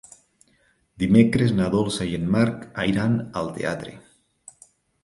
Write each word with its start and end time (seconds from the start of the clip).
Dimecres 1.03 1.53
na 1.59 1.67
Dolça 1.75 2.09
i 2.13 2.17
en 2.21 2.27
Marc 2.37 2.67
iran 2.95 3.21
al 3.45 3.53
teatre. 3.61 3.97